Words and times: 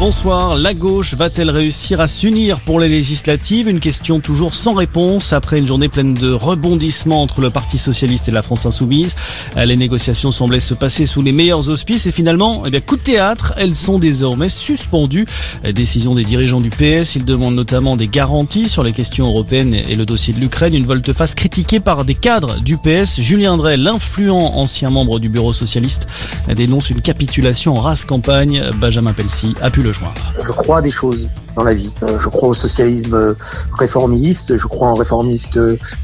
Bonsoir. 0.00 0.56
La 0.56 0.74
gauche 0.74 1.14
va-t-elle 1.14 1.50
réussir 1.50 2.00
à 2.00 2.08
s'unir 2.08 2.58
pour 2.58 2.80
les 2.80 2.88
législatives? 2.88 3.68
Une 3.68 3.78
question 3.78 4.18
toujours 4.18 4.52
sans 4.52 4.74
réponse 4.74 5.32
après 5.32 5.60
une 5.60 5.68
journée 5.68 5.88
pleine 5.88 6.14
de 6.14 6.32
rebondissements 6.32 7.22
entre 7.22 7.40
le 7.40 7.50
Parti 7.50 7.78
socialiste 7.78 8.28
et 8.28 8.32
la 8.32 8.42
France 8.42 8.66
insoumise. 8.66 9.14
Les 9.56 9.76
négociations 9.76 10.32
semblaient 10.32 10.58
se 10.58 10.74
passer 10.74 11.06
sous 11.06 11.22
les 11.22 11.30
meilleurs 11.30 11.68
auspices 11.68 12.06
et 12.06 12.12
finalement, 12.12 12.64
eh 12.66 12.70
bien, 12.70 12.80
coup 12.80 12.96
de 12.96 13.02
théâtre, 13.02 13.54
elles 13.56 13.76
sont 13.76 14.00
désormais 14.00 14.48
suspendues. 14.48 15.26
Décision 15.72 16.16
des 16.16 16.24
dirigeants 16.24 16.60
du 16.60 16.70
PS, 16.70 17.14
ils 17.14 17.24
demandent 17.24 17.54
notamment 17.54 17.96
des 17.96 18.08
garanties 18.08 18.68
sur 18.68 18.82
les 18.82 18.92
questions 18.92 19.26
européennes 19.26 19.74
et 19.74 19.94
le 19.94 20.04
dossier 20.04 20.34
de 20.34 20.40
l'Ukraine. 20.40 20.74
Une 20.74 20.86
volte-face 20.86 21.36
critiquée 21.36 21.78
par 21.78 22.04
des 22.04 22.16
cadres 22.16 22.60
du 22.60 22.78
PS. 22.78 23.20
Julien 23.20 23.56
Drey, 23.56 23.76
l'influent 23.76 24.32
ancien 24.32 24.90
membre 24.90 25.20
du 25.20 25.28
bureau 25.28 25.52
socialiste, 25.52 26.08
dénonce 26.52 26.90
une 26.90 27.00
capitulation 27.00 27.76
en 27.76 27.80
race 27.80 28.04
campagne. 28.04 28.60
Benjamin 28.76 29.12
Pelsi 29.12 29.54
a 29.62 29.70
pu 29.70 29.83
Je 30.42 30.52
crois 30.52 30.78
à 30.78 30.82
des 30.82 30.90
choses 30.90 31.28
dans 31.56 31.62
la 31.62 31.74
vie. 31.74 31.92
Euh, 32.02 32.18
je 32.18 32.28
crois 32.28 32.48
au 32.48 32.54
socialisme 32.54 33.36
réformiste, 33.78 34.56
je 34.56 34.66
crois 34.66 34.88
en 34.88 34.94
réformiste 34.94 35.58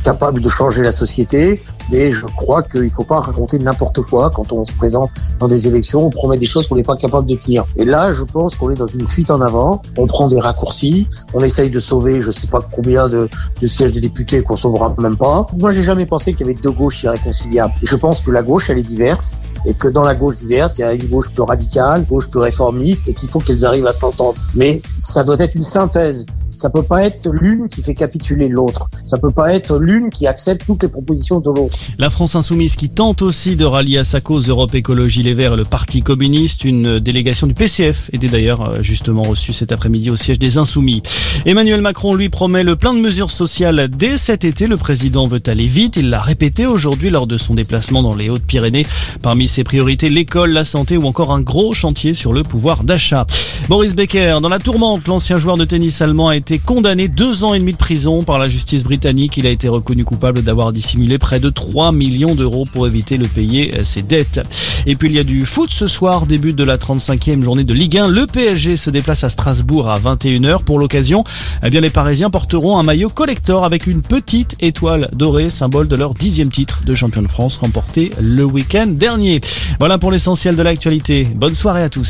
capable 0.04 0.40
de 0.40 0.48
changer 0.48 0.82
la 0.82 0.92
société, 0.92 1.60
mais 1.90 2.12
je 2.12 2.26
crois 2.26 2.62
qu'il 2.62 2.82
ne 2.84 2.90
faut 2.90 3.04
pas 3.04 3.20
raconter 3.20 3.58
n'importe 3.58 4.02
quoi 4.02 4.30
quand 4.30 4.52
on 4.52 4.64
se 4.64 4.72
présente 4.72 5.10
dans 5.38 5.48
des 5.48 5.66
élections, 5.66 6.06
on 6.06 6.10
promet 6.10 6.38
des 6.38 6.46
choses 6.46 6.66
qu'on 6.68 6.76
n'est 6.76 6.82
pas 6.82 6.96
capable 6.96 7.28
de 7.28 7.36
tenir. 7.36 7.64
Et 7.76 7.84
là, 7.84 8.12
je 8.12 8.22
pense 8.22 8.54
qu'on 8.54 8.70
est 8.70 8.76
dans 8.76 8.86
une 8.86 9.08
fuite 9.08 9.30
en 9.30 9.40
avant, 9.40 9.82
on 9.98 10.06
prend 10.06 10.28
des 10.28 10.40
raccourcis, 10.40 11.08
on 11.34 11.40
essaye 11.40 11.70
de 11.70 11.80
sauver 11.80 12.22
je 12.22 12.28
ne 12.28 12.32
sais 12.32 12.46
pas 12.46 12.60
combien 12.70 13.08
de, 13.08 13.28
de 13.60 13.66
sièges 13.66 13.92
de 13.92 14.00
députés 14.00 14.42
qu'on 14.42 14.56
sauvera 14.56 14.94
même 14.98 15.16
pas. 15.16 15.46
Moi, 15.58 15.70
j'ai 15.70 15.82
jamais 15.82 16.06
pensé 16.06 16.32
qu'il 16.32 16.46
y 16.46 16.50
avait 16.50 16.60
deux 16.60 16.70
gauches 16.70 17.02
irréconciliables. 17.02 17.74
Je 17.82 17.96
pense 17.96 18.20
que 18.20 18.30
la 18.30 18.42
gauche, 18.42 18.70
elle 18.70 18.78
est 18.78 18.82
diverse 18.82 19.36
et 19.64 19.74
que 19.74 19.88
dans 19.88 20.02
la 20.02 20.14
gauche 20.14 20.38
diverse, 20.38 20.78
il 20.78 20.80
y 20.82 20.84
a 20.84 20.92
une 20.92 21.08
gauche 21.08 21.30
plus 21.30 21.42
radicale, 21.42 22.04
gauche 22.04 22.28
plus 22.30 22.40
réformiste, 22.40 23.08
et 23.08 23.14
qu'il 23.14 23.28
faut 23.28 23.40
qu'elles 23.40 23.64
arrivent 23.64 23.86
à 23.86 23.92
s'entendre. 23.92 24.38
Mais 24.54 24.82
ça 24.96 25.24
doit 25.24 25.38
être 25.38 25.54
une 25.54 25.62
synthèse 25.62 26.26
ça 26.60 26.68
peut 26.68 26.82
pas 26.82 27.04
être 27.04 27.30
l'une 27.32 27.70
qui 27.70 27.82
fait 27.82 27.94
capituler 27.94 28.46
l'autre. 28.48 28.86
Ça 29.06 29.16
peut 29.16 29.30
pas 29.30 29.54
être 29.54 29.78
l'une 29.78 30.10
qui 30.10 30.26
accepte 30.26 30.66
toutes 30.66 30.82
les 30.82 30.90
propositions 30.90 31.40
de 31.40 31.48
l'autre. 31.48 31.78
La 31.98 32.10
France 32.10 32.34
insoumise 32.34 32.76
qui 32.76 32.90
tente 32.90 33.22
aussi 33.22 33.56
de 33.56 33.64
rallier 33.64 33.96
à 33.96 34.04
sa 34.04 34.20
cause 34.20 34.46
Europe 34.46 34.74
Écologie 34.74 35.22
Les 35.22 35.32
Verts 35.32 35.54
et 35.54 35.56
le 35.56 35.64
Parti 35.64 36.02
communiste. 36.02 36.64
Une 36.64 36.98
délégation 36.98 37.46
du 37.46 37.54
PCF 37.54 38.10
était 38.12 38.28
d'ailleurs 38.28 38.60
euh, 38.60 38.82
justement 38.82 39.22
reçue 39.22 39.54
cet 39.54 39.72
après-midi 39.72 40.10
au 40.10 40.16
siège 40.16 40.38
des 40.38 40.58
Insoumis. 40.58 41.02
Emmanuel 41.46 41.80
Macron 41.80 42.14
lui 42.14 42.28
promet 42.28 42.62
le 42.62 42.76
plein 42.76 42.92
de 42.92 43.00
mesures 43.00 43.30
sociales 43.30 43.88
dès 43.88 44.18
cet 44.18 44.44
été. 44.44 44.66
Le 44.66 44.76
président 44.76 45.26
veut 45.26 45.42
aller 45.46 45.66
vite. 45.66 45.96
Il 45.96 46.10
l'a 46.10 46.20
répété 46.20 46.66
aujourd'hui 46.66 47.08
lors 47.08 47.26
de 47.26 47.38
son 47.38 47.54
déplacement 47.54 48.02
dans 48.02 48.14
les 48.14 48.28
Hautes-Pyrénées. 48.28 48.84
Parmi 49.22 49.48
ses 49.48 49.64
priorités, 49.64 50.10
l'école, 50.10 50.50
la 50.50 50.64
santé 50.64 50.98
ou 50.98 51.06
encore 51.06 51.32
un 51.32 51.40
gros 51.40 51.72
chantier 51.72 52.12
sur 52.12 52.34
le 52.34 52.42
pouvoir 52.42 52.84
d'achat. 52.84 53.24
Boris 53.68 53.94
Becker, 53.94 54.40
dans 54.42 54.50
la 54.50 54.58
tourmente, 54.58 55.08
l'ancien 55.08 55.38
joueur 55.38 55.56
de 55.56 55.64
tennis 55.64 56.02
allemand 56.02 56.28
a 56.28 56.36
condamné 56.58 57.08
deux 57.08 57.44
ans 57.44 57.54
et 57.54 57.58
demi 57.58 57.72
de 57.72 57.76
prison 57.76 58.22
par 58.22 58.38
la 58.38 58.48
justice 58.48 58.84
britannique. 58.84 59.36
Il 59.36 59.46
a 59.46 59.50
été 59.50 59.68
reconnu 59.68 60.04
coupable 60.04 60.42
d'avoir 60.42 60.72
dissimulé 60.72 61.18
près 61.18 61.40
de 61.40 61.50
3 61.50 61.92
millions 61.92 62.34
d'euros 62.34 62.66
pour 62.70 62.86
éviter 62.86 63.18
de 63.18 63.26
payer 63.26 63.72
ses 63.84 64.02
dettes. 64.02 64.40
Et 64.86 64.96
puis 64.96 65.08
il 65.08 65.14
y 65.14 65.18
a 65.18 65.24
du 65.24 65.46
foot 65.46 65.70
ce 65.70 65.86
soir, 65.86 66.26
début 66.26 66.52
de 66.52 66.64
la 66.64 66.78
35e 66.78 67.42
journée 67.42 67.64
de 67.64 67.74
Ligue 67.74 67.98
1. 67.98 68.08
Le 68.08 68.26
PSG 68.26 68.76
se 68.76 68.90
déplace 68.90 69.24
à 69.24 69.28
Strasbourg 69.28 69.88
à 69.88 69.98
21h. 69.98 70.62
Pour 70.64 70.78
l'occasion, 70.78 71.24
eh 71.62 71.70
bien 71.70 71.80
les 71.80 71.90
Parisiens 71.90 72.30
porteront 72.30 72.78
un 72.78 72.82
maillot 72.82 73.10
collector 73.10 73.64
avec 73.64 73.86
une 73.86 74.02
petite 74.02 74.56
étoile 74.60 75.08
dorée, 75.12 75.50
symbole 75.50 75.88
de 75.88 75.96
leur 75.96 76.14
dixième 76.14 76.50
titre 76.50 76.82
de 76.84 76.94
champion 76.94 77.22
de 77.22 77.28
France 77.28 77.58
remporté 77.58 78.12
le 78.20 78.44
week-end 78.44 78.86
dernier. 78.88 79.40
Voilà 79.78 79.98
pour 79.98 80.10
l'essentiel 80.10 80.56
de 80.56 80.62
l'actualité. 80.62 81.26
Bonne 81.34 81.54
soirée 81.54 81.82
à 81.82 81.88
tous. 81.88 82.08